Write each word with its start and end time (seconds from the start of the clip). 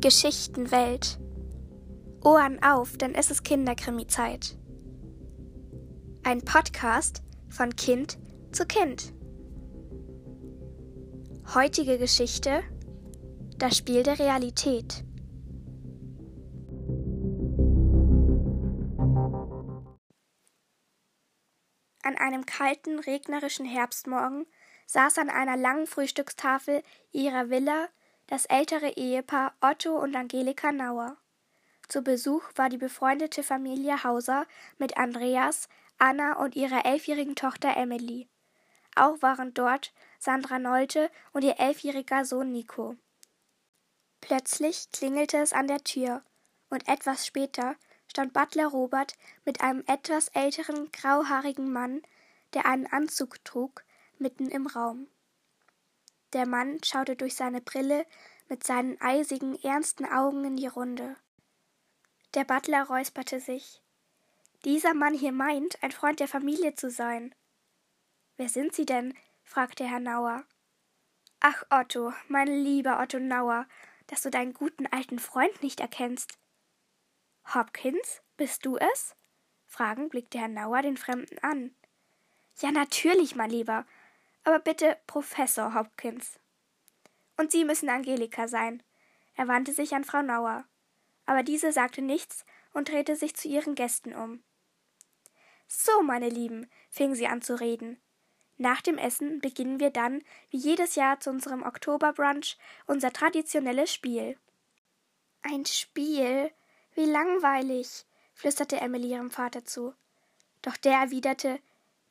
Geschichtenwelt. 0.00 1.18
Ohren 2.24 2.62
auf, 2.62 2.96
denn 2.96 3.14
es 3.14 3.30
ist 3.30 3.44
Kinderkrimi-Zeit. 3.44 4.56
Ein 6.22 6.42
Podcast 6.42 7.22
von 7.50 7.76
Kind 7.76 8.18
zu 8.50 8.64
Kind. 8.64 9.12
Heutige 11.54 11.98
Geschichte: 11.98 12.62
Das 13.58 13.76
Spiel 13.76 14.02
der 14.02 14.18
Realität. 14.18 15.04
An 22.02 22.16
einem 22.16 22.46
kalten, 22.46 23.00
regnerischen 23.00 23.66
Herbstmorgen 23.66 24.46
saß 24.86 25.18
an 25.18 25.28
einer 25.28 25.58
langen 25.58 25.86
Frühstückstafel 25.86 26.82
ihrer 27.12 27.50
Villa 27.50 27.88
das 28.30 28.46
ältere 28.46 28.90
Ehepaar 28.90 29.54
Otto 29.60 29.98
und 29.98 30.14
Angelika 30.14 30.70
Nauer. 30.70 31.16
Zu 31.88 32.02
Besuch 32.02 32.44
war 32.54 32.68
die 32.68 32.78
befreundete 32.78 33.42
Familie 33.42 34.04
Hauser 34.04 34.46
mit 34.78 34.96
Andreas, 34.96 35.68
Anna 35.98 36.34
und 36.34 36.54
ihrer 36.54 36.86
elfjährigen 36.86 37.34
Tochter 37.34 37.76
Emily. 37.76 38.28
Auch 38.94 39.20
waren 39.20 39.52
dort 39.52 39.92
Sandra 40.20 40.60
Nolte 40.60 41.10
und 41.32 41.42
ihr 41.42 41.58
elfjähriger 41.58 42.24
Sohn 42.24 42.52
Nico. 42.52 42.96
Plötzlich 44.20 44.92
klingelte 44.92 45.38
es 45.38 45.52
an 45.52 45.66
der 45.66 45.82
Tür, 45.82 46.22
und 46.68 46.86
etwas 46.86 47.26
später 47.26 47.74
stand 48.06 48.32
Butler 48.32 48.68
Robert 48.68 49.14
mit 49.44 49.60
einem 49.60 49.82
etwas 49.88 50.28
älteren, 50.28 50.92
grauhaarigen 50.92 51.72
Mann, 51.72 52.02
der 52.54 52.66
einen 52.66 52.86
Anzug 52.86 53.44
trug, 53.44 53.82
mitten 54.18 54.48
im 54.48 54.68
Raum. 54.68 55.08
Der 56.32 56.46
Mann 56.46 56.82
schaute 56.84 57.16
durch 57.16 57.34
seine 57.34 57.60
Brille 57.60 58.06
mit 58.48 58.64
seinen 58.64 59.00
eisigen, 59.00 59.60
ernsten 59.62 60.04
Augen 60.06 60.44
in 60.44 60.56
die 60.56 60.66
Runde. 60.66 61.16
Der 62.34 62.44
Butler 62.44 62.84
räusperte 62.84 63.40
sich. 63.40 63.82
Dieser 64.64 64.94
Mann 64.94 65.14
hier 65.14 65.32
meint, 65.32 65.82
ein 65.82 65.90
Freund 65.90 66.20
der 66.20 66.28
Familie 66.28 66.74
zu 66.74 66.90
sein. 66.90 67.34
Wer 68.36 68.48
sind 68.48 68.74
Sie 68.74 68.86
denn? 68.86 69.14
fragte 69.42 69.84
Herr 69.84 70.00
Nauer. 70.00 70.44
Ach, 71.40 71.64
Otto, 71.70 72.12
mein 72.28 72.46
lieber 72.46 73.00
Otto 73.00 73.18
Nauer, 73.18 73.66
dass 74.06 74.22
du 74.22 74.30
deinen 74.30 74.52
guten 74.52 74.86
alten 74.86 75.18
Freund 75.18 75.62
nicht 75.62 75.80
erkennst. 75.80 76.38
Hopkins, 77.54 78.22
bist 78.36 78.66
du 78.66 78.76
es? 78.76 79.16
Fragend 79.66 80.10
blickte 80.10 80.38
Herr 80.38 80.48
Nauer 80.48 80.82
den 80.82 80.96
Fremden 80.96 81.38
an. 81.38 81.74
Ja, 82.58 82.70
natürlich, 82.70 83.34
mein 83.34 83.50
Lieber, 83.50 83.86
aber 84.44 84.58
bitte 84.58 84.96
Professor 85.06 85.74
Hopkins. 85.74 86.38
Und 87.36 87.50
Sie 87.50 87.64
müssen 87.64 87.88
Angelika 87.88 88.48
sein. 88.48 88.82
Er 89.34 89.48
wandte 89.48 89.72
sich 89.72 89.94
an 89.94 90.04
Frau 90.04 90.22
Nauer. 90.22 90.64
Aber 91.26 91.42
diese 91.42 91.72
sagte 91.72 92.02
nichts 92.02 92.44
und 92.72 92.90
drehte 92.90 93.16
sich 93.16 93.34
zu 93.36 93.48
ihren 93.48 93.74
Gästen 93.74 94.14
um. 94.14 94.42
So, 95.68 96.02
meine 96.02 96.28
Lieben, 96.28 96.68
fing 96.90 97.14
sie 97.14 97.28
an 97.28 97.42
zu 97.42 97.60
reden. 97.60 98.00
Nach 98.58 98.82
dem 98.82 98.98
Essen 98.98 99.40
beginnen 99.40 99.80
wir 99.80 99.90
dann, 99.90 100.22
wie 100.50 100.58
jedes 100.58 100.96
Jahr 100.96 101.20
zu 101.20 101.30
unserem 101.30 101.62
Oktoberbrunch, 101.62 102.58
unser 102.86 103.12
traditionelles 103.12 103.94
Spiel. 103.94 104.36
Ein 105.42 105.64
Spiel? 105.64 106.50
Wie 106.94 107.06
langweilig, 107.06 108.04
flüsterte 108.34 108.80
Emily 108.80 109.12
ihrem 109.12 109.30
Vater 109.30 109.64
zu. 109.64 109.94
Doch 110.60 110.76
der 110.76 110.94
erwiderte, 110.94 111.60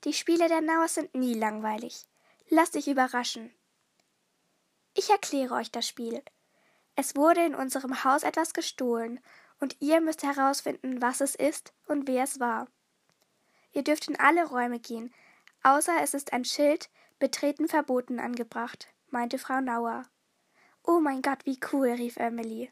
die 0.05 0.13
Spiele 0.13 0.47
der 0.47 0.61
Nauers 0.61 0.95
sind 0.95 1.13
nie 1.13 1.35
langweilig. 1.35 2.08
Lasst 2.51 2.73
dich 2.73 2.87
überraschen. 2.87 3.53
Ich 4.95 5.11
erkläre 5.11 5.53
euch 5.53 5.71
das 5.71 5.87
Spiel. 5.87 6.23
Es 6.95 7.15
wurde 7.15 7.45
in 7.45 7.53
unserem 7.53 8.03
Haus 8.03 8.23
etwas 8.23 8.53
gestohlen, 8.53 9.19
und 9.59 9.75
ihr 9.79 10.01
müsst 10.01 10.23
herausfinden, 10.23 11.01
was 11.01 11.21
es 11.21 11.35
ist 11.35 11.73
und 11.85 12.07
wer 12.07 12.23
es 12.23 12.39
war. 12.39 12.67
Ihr 13.71 13.83
dürft 13.83 14.07
in 14.07 14.19
alle 14.19 14.45
Räume 14.45 14.79
gehen, 14.79 15.13
außer 15.63 16.01
es 16.01 16.13
ist 16.13 16.33
ein 16.33 16.43
Schild 16.45 16.89
Betreten 17.19 17.67
verboten 17.67 18.19
angebracht, 18.19 18.87
meinte 19.09 19.37
Frau 19.37 19.59
Nauer. 19.59 20.05
Oh 20.83 20.99
mein 21.01 21.21
Gott, 21.21 21.45
wie 21.45 21.59
cool, 21.71 21.89
rief 21.89 22.15
Emily. 22.15 22.71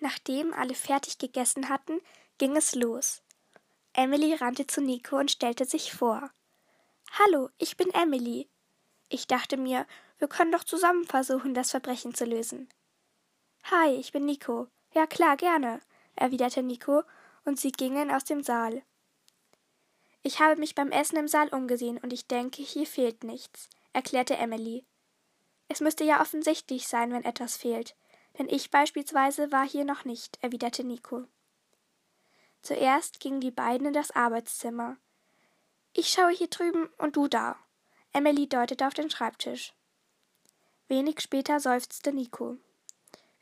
Nachdem 0.00 0.52
alle 0.54 0.74
fertig 0.74 1.18
gegessen 1.18 1.68
hatten, 1.68 2.00
ging 2.38 2.56
es 2.56 2.74
los. 2.74 3.22
Emily 3.92 4.34
rannte 4.34 4.66
zu 4.66 4.80
Nico 4.80 5.18
und 5.18 5.30
stellte 5.30 5.66
sich 5.66 5.92
vor. 5.92 6.30
Hallo, 7.18 7.50
ich 7.58 7.76
bin 7.76 7.90
Emily. 7.90 8.48
Ich 9.08 9.26
dachte 9.26 9.56
mir, 9.56 9.86
wir 10.18 10.28
können 10.28 10.52
doch 10.52 10.64
zusammen 10.64 11.04
versuchen, 11.04 11.54
das 11.54 11.70
Verbrechen 11.70 12.14
zu 12.14 12.24
lösen. 12.24 12.68
Hi, 13.64 13.90
ich 13.94 14.12
bin 14.12 14.24
Nico. 14.24 14.68
Ja 14.94 15.06
klar, 15.06 15.36
gerne, 15.36 15.80
erwiderte 16.16 16.62
Nico, 16.62 17.02
und 17.44 17.60
sie 17.60 17.72
gingen 17.72 18.10
aus 18.10 18.24
dem 18.24 18.42
Saal. 18.42 18.82
Ich 20.22 20.40
habe 20.40 20.56
mich 20.56 20.74
beim 20.74 20.92
Essen 20.92 21.16
im 21.16 21.28
Saal 21.28 21.48
umgesehen 21.48 21.98
und 21.98 22.12
ich 22.12 22.26
denke, 22.26 22.62
hier 22.62 22.86
fehlt 22.86 23.24
nichts, 23.24 23.68
erklärte 23.92 24.36
Emily. 24.36 24.84
Es 25.68 25.80
müsste 25.80 26.04
ja 26.04 26.20
offensichtlich 26.20 26.88
sein, 26.88 27.12
wenn 27.12 27.24
etwas 27.24 27.56
fehlt, 27.56 27.94
denn 28.40 28.48
ich 28.48 28.70
beispielsweise 28.70 29.52
war 29.52 29.68
hier 29.68 29.84
noch 29.84 30.06
nicht, 30.06 30.38
erwiderte 30.40 30.82
Nico. 30.82 31.26
Zuerst 32.62 33.20
gingen 33.20 33.42
die 33.42 33.50
beiden 33.50 33.88
in 33.88 33.92
das 33.92 34.12
Arbeitszimmer. 34.12 34.96
Ich 35.92 36.08
schaue 36.08 36.30
hier 36.30 36.46
drüben 36.46 36.88
und 36.96 37.16
du 37.16 37.28
da. 37.28 37.56
Emily 38.14 38.48
deutete 38.48 38.86
auf 38.86 38.94
den 38.94 39.10
Schreibtisch. 39.10 39.74
Wenig 40.88 41.20
später 41.20 41.60
seufzte 41.60 42.14
Nico. 42.14 42.56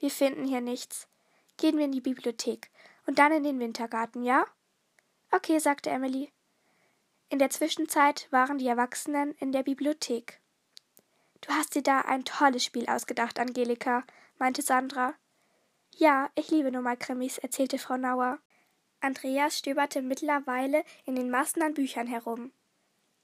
Wir 0.01 0.11
finden 0.11 0.45
hier 0.45 0.61
nichts. 0.61 1.07
Gehen 1.59 1.79
wir 1.79 1.85
in 1.85 1.93
die 1.93 2.01
Bibliothek 2.01 2.73
und 3.07 3.21
dann 3.21 3.31
in 3.31 3.45
den 3.45 3.61
Wintergarten, 3.61 4.25
ja? 4.25 4.47
Okay, 5.31 5.61
sagte 5.61 5.91
Emily. 5.91 6.33
In 7.29 7.39
der 7.39 7.51
Zwischenzeit 7.51 8.27
waren 8.33 8.59
die 8.59 8.67
Erwachsenen 8.67 9.37
in 9.39 9.53
der 9.53 9.63
Bibliothek. 9.63 10.41
Du 11.41 11.51
hast 11.51 11.75
dir 11.75 11.83
da 11.83 12.01
ein 12.01 12.25
tolles 12.25 12.65
Spiel 12.65 12.87
ausgedacht, 12.89 13.39
Angelika, 13.39 14.05
meinte 14.39 14.63
Sandra. 14.63 15.15
Ja, 15.97 16.31
ich 16.35 16.51
liebe 16.51 16.71
nun 16.71 16.85
mal 16.85 16.97
Krimis, 16.97 17.39
erzählte 17.39 17.79
Frau 17.79 17.97
Nauer. 17.97 18.39
Andreas 19.01 19.59
stöberte 19.59 20.03
mittlerweile 20.03 20.85
in 21.05 21.15
den 21.15 21.31
Massen 21.31 21.63
an 21.63 21.75
Büchern 21.75 22.07
herum. 22.07 22.53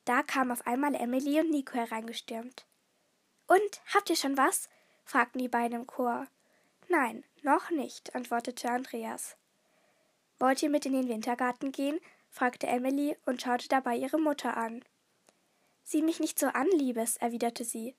Da 0.04 0.22
kam 0.22 0.50
auf 0.50 0.66
einmal 0.66 0.94
Emily 0.94 1.41
und 1.41 1.50
Nico 1.50 1.75
hereingestürmt. 1.75 2.66
Und, 3.47 3.80
habt 3.92 4.10
ihr 4.10 4.16
schon 4.16 4.36
was? 4.36 4.69
fragten 5.04 5.41
die 5.41 5.48
beiden 5.48 5.81
im 5.81 5.86
Chor. 5.86 6.26
Nein, 6.88 7.25
noch 7.42 7.70
nicht, 7.70 8.14
antwortete 8.14 8.70
Andreas. 8.70 9.36
Wollt 10.38 10.62
ihr 10.62 10.70
mit 10.70 10.86
in 10.86 10.92
den 10.92 11.08
Wintergarten 11.08 11.72
gehen? 11.72 12.00
fragte 12.31 12.66
Emily 12.66 13.16
und 13.26 13.41
schaute 13.41 13.69
dabei 13.69 13.96
ihre 13.96 14.19
Mutter 14.19 14.56
an. 14.56 14.84
Sieh 15.84 16.02
mich 16.02 16.20
nicht 16.20 16.38
so 16.38 16.46
an, 16.46 16.66
Liebes, 16.72 17.16
erwiderte 17.19 17.64
sie. 17.64 17.94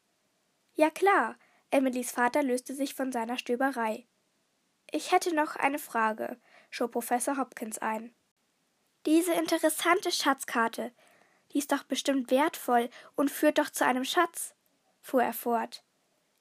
Ja 0.76 0.90
klar, 0.90 1.38
Emilys 1.72 2.12
Vater 2.12 2.44
löste 2.44 2.76
sich 2.76 2.94
von 2.94 3.14
seiner 3.14 3.38
Stöberei. 3.38 4.08
Ich 4.92 5.14
hätte 5.14 5.34
noch 5.34 5.56
eine 5.56 5.80
Frage, 5.80 6.38
schob 6.70 6.92
Professor 6.92 7.38
Hopkins 7.38 7.80
ein. 7.80 8.14
Diese 9.06 9.34
interessante 9.34 10.12
Schatzkarte, 10.12 10.92
die 11.52 11.60
ist 11.60 11.72
doch 11.72 11.84
bestimmt 11.84 12.30
wertvoll 12.30 12.90
und 13.16 13.32
führt 13.32 13.58
doch 13.58 13.70
zu 13.70 13.86
einem 13.86 14.04
Schatz, 14.04 14.54
fuhr 15.00 15.24
er 15.24 15.34
fort. 15.34 15.86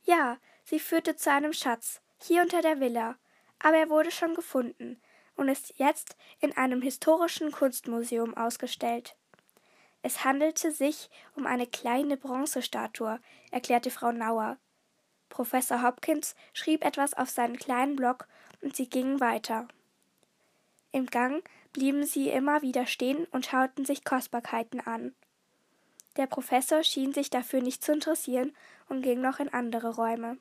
Ja, 0.02 0.38
sie 0.64 0.80
führte 0.80 1.14
zu 1.14 1.30
einem 1.30 1.52
Schatz, 1.52 2.00
hier 2.20 2.42
unter 2.42 2.60
der 2.60 2.80
Villa, 2.80 3.16
aber 3.60 3.76
er 3.76 3.88
wurde 3.88 4.10
schon 4.10 4.34
gefunden 4.34 5.00
und 5.36 5.48
ist 5.48 5.74
jetzt 5.78 6.16
in 6.40 6.56
einem 6.56 6.82
historischen 6.82 7.52
Kunstmuseum 7.52 8.36
ausgestellt. 8.36 9.16
Es 10.04 10.22
handelte 10.22 10.70
sich 10.70 11.08
um 11.34 11.46
eine 11.46 11.66
kleine 11.66 12.18
Bronzestatue, 12.18 13.18
erklärte 13.50 13.90
Frau 13.90 14.12
Nauer. 14.12 14.58
Professor 15.30 15.82
Hopkins 15.82 16.34
schrieb 16.52 16.84
etwas 16.84 17.14
auf 17.14 17.30
seinen 17.30 17.56
kleinen 17.56 17.96
Block 17.96 18.28
und 18.60 18.76
sie 18.76 18.86
gingen 18.86 19.20
weiter. 19.20 19.66
Im 20.92 21.06
Gang 21.06 21.42
blieben 21.72 22.04
sie 22.04 22.28
immer 22.28 22.60
wieder 22.60 22.84
stehen 22.84 23.24
und 23.30 23.46
schauten 23.46 23.86
sich 23.86 24.04
Kostbarkeiten 24.04 24.80
an. 24.80 25.14
Der 26.18 26.26
Professor 26.26 26.82
schien 26.82 27.14
sich 27.14 27.30
dafür 27.30 27.62
nicht 27.62 27.82
zu 27.82 27.92
interessieren 27.92 28.54
und 28.90 29.00
ging 29.00 29.22
noch 29.22 29.38
in 29.38 29.54
andere 29.54 29.94
Räume. 29.94 30.36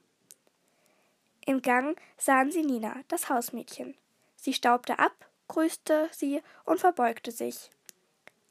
Im 1.46 1.62
Gang 1.62 1.98
sahen 2.18 2.52
sie 2.52 2.64
Nina, 2.64 2.98
das 3.08 3.30
Hausmädchen. 3.30 3.96
Sie 4.36 4.52
staubte 4.52 5.00
ab, 5.00 5.14
grüßte 5.48 6.10
sie 6.12 6.42
und 6.66 6.82
verbeugte 6.82 7.32
sich. 7.32 7.70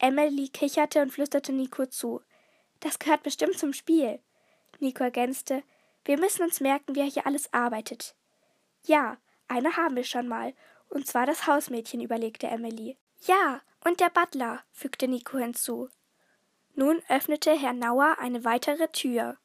Emily 0.03 0.49
kicherte 0.49 1.01
und 1.01 1.11
flüsterte 1.11 1.53
Nico 1.53 1.85
zu. 1.85 2.21
Das 2.81 2.99
gehört 2.99 3.23
bestimmt 3.23 3.57
zum 3.57 3.71
Spiel. 3.71 4.19
Nico 4.79 5.01
ergänzte, 5.01 5.63
wir 6.03 6.19
müssen 6.19 6.43
uns 6.43 6.59
merken, 6.59 6.97
wer 6.97 7.05
hier 7.05 7.25
alles 7.25 7.53
arbeitet. 7.53 8.13
Ja, 8.85 9.15
eine 9.47 9.77
haben 9.77 9.95
wir 9.95 10.03
schon 10.03 10.27
mal, 10.27 10.53
und 10.89 11.07
zwar 11.07 11.25
das 11.25 11.47
Hausmädchen, 11.47 12.01
überlegte 12.01 12.47
Emily. 12.47 12.97
Ja, 13.21 13.61
Und 13.85 14.01
der 14.01 14.09
Butler, 14.09 14.63
fügte 14.71 15.07
Nico 15.07 15.37
hinzu. 15.37 15.89
Nun 16.75 17.01
öffnete 17.07 17.51
Herr 17.57 17.73
Nauer 17.73 18.17
eine 18.19 18.43
weitere 18.43 18.89
Tür. 18.89 19.37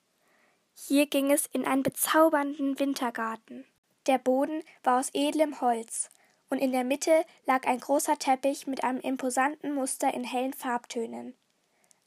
Hier 0.75 1.06
ging 1.06 1.31
es 1.31 1.46
in 1.46 1.66
einen 1.66 1.82
bezaubernden 1.84 2.78
Wintergarten. 2.81 3.64
Der 4.06 4.19
Boden 4.19 4.62
war 4.82 4.99
aus 4.99 5.10
edlem 5.12 5.60
Holz, 5.60 6.10
und 6.50 6.59
in 6.59 6.73
der 6.73 6.85
Mitte 6.85 7.25
lag 7.47 7.67
ein 7.67 7.81
großer 7.81 8.19
Teppich 8.19 8.67
mit 8.67 8.85
einem 8.85 9.00
imposanten 9.00 9.75
Muster 9.75 10.12
in 10.15 10.25
hellen 10.25 10.55
Farbtönen. 10.55 11.35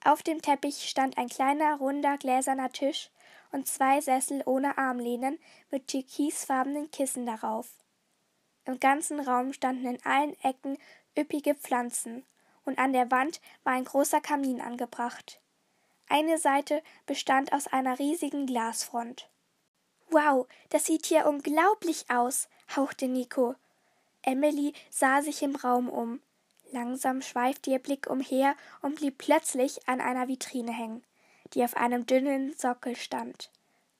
Auf 0.03 0.23
dem 0.23 0.41
Teppich 0.41 0.89
stand 0.89 1.17
ein 1.17 1.29
kleiner, 1.29 1.77
runder, 1.77 2.17
gläserner 2.17 2.71
Tisch 2.71 3.11
und 3.51 3.67
zwei 3.67 4.01
Sessel 4.01 4.41
ohne 4.45 4.77
Armlehnen 4.77 5.37
mit 5.69 5.87
türkisfarbenen 5.87 6.89
Kissen 6.89 7.25
darauf. 7.25 7.69
Im 8.65 8.79
ganzen 8.79 9.19
Raum 9.19 9.53
standen 9.53 9.85
in 9.85 10.05
allen 10.05 10.35
Ecken 10.43 10.77
üppige 11.17 11.55
Pflanzen, 11.55 12.25
und 12.63 12.77
an 12.77 12.93
der 12.93 13.09
Wand 13.09 13.41
war 13.63 13.73
ein 13.73 13.85
großer 13.85 14.21
Kamin 14.21 14.61
angebracht. 14.61 15.39
Eine 16.07 16.37
Seite 16.37 16.83
bestand 17.05 17.53
aus 17.53 17.67
einer 17.67 17.97
riesigen 17.97 18.45
Glasfront. 18.45 19.29
Wow, 20.09 20.47
das 20.69 20.85
sieht 20.85 21.05
hier 21.05 21.25
unglaublich 21.25 22.09
aus, 22.09 22.49
hauchte 22.75 23.07
Nico. 23.07 23.55
Emily 24.23 24.73
sah 24.89 25.21
sich 25.21 25.41
im 25.41 25.55
Raum 25.55 25.89
um. 25.89 26.21
Langsam 26.71 27.21
schweifte 27.21 27.71
ihr 27.71 27.79
Blick 27.79 28.07
umher 28.09 28.55
und 28.81 28.95
blieb 28.95 29.17
plötzlich 29.17 29.87
an 29.87 29.99
einer 29.99 30.27
Vitrine 30.27 30.71
hängen, 30.71 31.03
die 31.53 31.63
auf 31.63 31.75
einem 31.75 32.05
dünnen 32.05 32.53
Sockel 32.57 32.95
stand. 32.95 33.51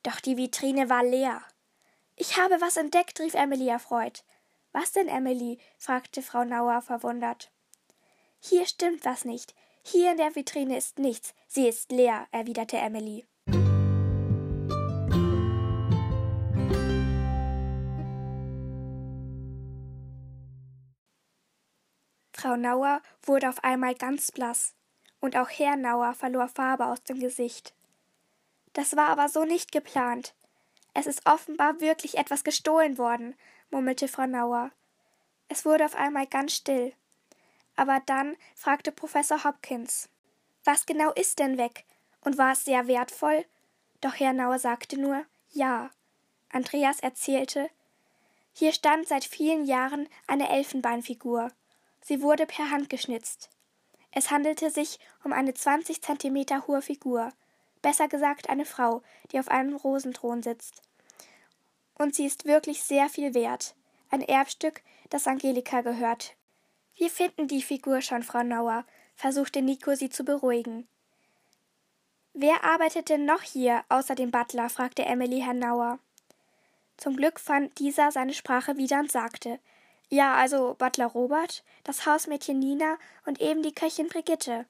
Doch 0.04 0.20
die 0.20 0.38
Vitrine 0.38 0.90
war 0.90 1.04
leer. 1.04 1.42
Ich 2.16 2.38
habe 2.38 2.62
was 2.62 2.78
entdeckt, 2.78 3.20
rief 3.20 3.34
Emily 3.34 3.68
erfreut. 3.68 4.24
Was 4.72 4.94
denn, 4.94 5.08
Emily? 5.08 5.60
fragte 5.78 6.22
Frau 6.22 6.44
Nauer 6.44 6.82
verwundert. 6.82 7.52
Hier 8.40 8.66
stimmt 8.66 9.04
was 9.06 9.26
nicht. 9.26 9.54
Hier 9.84 10.12
in 10.12 10.18
der 10.18 10.36
Vitrine 10.36 10.78
ist 10.78 11.00
nichts. 11.00 11.34
Sie 11.48 11.68
ist 11.68 11.92
leer, 11.92 12.28
erwiderte 12.32 12.78
Emily. 12.78 13.26
Frau 22.52 22.58
Nauer 22.58 23.02
wurde 23.24 23.48
auf 23.48 23.64
einmal 23.64 23.96
ganz 23.96 24.30
blass, 24.30 24.74
und 25.22 25.38
auch 25.38 25.48
Herr 25.48 25.78
Nauer 25.78 26.14
verlor 26.14 26.50
Farbe 26.50 26.86
aus 26.88 27.02
dem 27.02 27.22
Gesicht. 27.22 27.74
Das 28.74 28.98
war 28.98 29.08
aber 29.08 29.30
so 29.30 29.46
nicht 29.46 29.72
geplant. 29.72 30.34
Es 30.94 31.08
ist 31.08 31.26
offenbar 31.26 31.80
wirklich 31.80 32.18
etwas 32.18 32.44
gestohlen 32.44 32.98
worden, 32.98 33.36
murmelte 33.70 34.10
Frau 34.10 34.28
Nauer. 34.28 34.72
Es 35.48 35.64
wurde 35.64 35.86
auf 35.86 35.96
einmal 35.96 36.28
ganz 36.28 36.52
still. 36.52 36.92
Aber 37.78 38.02
dann 38.06 38.36
fragte 38.54 38.92
Professor 38.92 39.46
Hopkins 39.46 40.10
Was 40.66 40.86
genau 40.86 41.14
ist 41.14 41.40
denn 41.40 41.58
weg? 41.58 41.86
Und 42.20 42.38
war 42.38 42.52
es 42.52 42.66
sehr 42.66 42.88
wertvoll? 42.88 43.46
Doch 44.02 44.20
Herr 44.20 44.34
Nauer 44.34 44.60
sagte 44.60 45.00
nur 45.00 45.24
Ja. 45.52 45.90
Andreas 46.50 47.00
erzählte 47.00 47.70
Hier 48.52 48.74
stand 48.74 49.08
seit 49.08 49.24
vielen 49.24 49.64
Jahren 49.64 50.10
eine 50.28 50.50
Elfenbeinfigur. 50.50 51.54
Sie 52.02 52.22
wurde 52.22 52.46
per 52.46 52.70
Hand 52.72 52.90
geschnitzt. 52.90 53.50
Es 54.12 54.32
handelte 54.32 54.70
sich 54.70 55.00
um 55.24 55.32
eine 55.32 55.54
zwanzig 55.54 56.02
Zentimeter 56.02 56.68
hohe 56.68 56.82
Figur, 56.82 57.32
besser 57.82 58.08
gesagt 58.08 58.50
eine 58.50 58.66
Frau, 58.66 59.02
die 59.32 59.40
auf 59.40 59.48
einem 59.48 59.76
Rosenthron 59.76 60.44
sitzt. 60.44 60.82
Und 61.96 62.16
sie 62.16 62.26
ist 62.26 62.46
wirklich 62.46 62.84
sehr 62.84 63.10
viel 63.10 63.34
wert. 63.34 63.76
Ein 64.10 64.22
Erbstück, 64.22 64.82
das 65.10 65.28
Angelika 65.28 65.82
gehört. 65.82 66.36
Wir 66.96 67.10
finden 67.10 67.48
die 67.48 67.62
Figur 67.62 68.02
schon, 68.02 68.24
Frau 68.24 68.44
Nauer, 68.44 68.86
versuchte 69.16 69.62
Nico 69.62 69.96
sie 69.96 70.10
zu 70.10 70.26
beruhigen. 70.26 70.88
Wer 72.34 72.64
arbeitet 72.64 73.10
denn 73.10 73.26
noch 73.26 73.42
hier, 73.42 73.84
außer 73.90 74.16
dem 74.16 74.32
Butler? 74.32 74.70
fragte 74.70 75.06
Emily 75.06 75.42
Herrn 75.42 75.60
Nauer. 75.60 76.00
Zum 76.98 77.16
Glück 77.16 77.40
fand 77.40 77.78
dieser 77.80 78.12
seine 78.12 78.34
Sprache 78.34 78.78
wieder 78.78 79.00
und 79.00 79.12
sagte 79.12 79.60
Ja, 80.14 80.36
also 80.36 80.76
Butler 80.78 81.06
Robert, 81.06 81.64
das 81.86 82.06
Hausmädchen 82.06 82.60
Nina 82.60 82.98
und 83.26 83.40
eben 83.40 83.64
die 83.64 83.74
Köchin 83.74 84.10
Brigitte. 84.10 84.66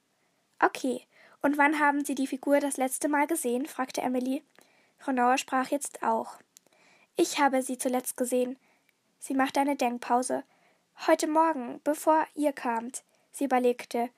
Okay, 0.60 1.04
und 1.40 1.58
wann 1.58 1.80
haben 1.80 2.04
Sie 2.04 2.14
die 2.14 2.28
Figur 2.28 2.60
das 2.60 2.76
letzte 2.76 3.08
Mal 3.08 3.26
gesehen? 3.26 3.66
fragte 3.66 4.02
Emily. 4.02 4.44
Frau 4.98 5.10
Nauer 5.10 5.38
sprach 5.38 5.66
jetzt 5.68 6.04
auch. 6.04 6.36
Ich 7.16 7.40
habe 7.40 7.60
sie 7.62 7.76
zuletzt 7.76 8.16
gesehen. 8.16 8.56
Sie 9.18 9.34
machte 9.34 9.58
eine 9.58 9.74
Denkpause. 9.74 10.44
Heute 11.08 11.26
Morgen, 11.26 11.80
bevor 11.82 12.24
ihr 12.36 12.52
kamt. 12.52 13.02
Sie 13.32 13.46
überlegte. 13.46 14.10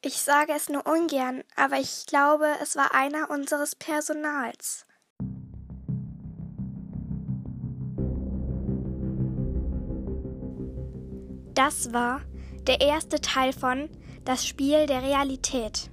Ich 0.00 0.22
sage 0.22 0.54
es 0.54 0.70
nur 0.70 0.86
ungern, 0.86 1.44
aber 1.56 1.76
ich 1.76 2.06
glaube, 2.06 2.48
es 2.62 2.74
war 2.74 2.94
einer 2.94 3.28
unseres 3.28 3.76
Personals. 3.76 4.86
Das 11.62 11.92
war 11.92 12.22
der 12.66 12.80
erste 12.80 13.20
Teil 13.20 13.52
von 13.52 13.90
Das 14.24 14.46
Spiel 14.46 14.86
der 14.86 15.02
Realität. 15.02 15.90